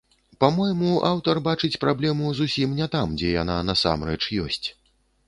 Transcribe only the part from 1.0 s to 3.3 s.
аўтар бачыць праблему зусім не там, дзе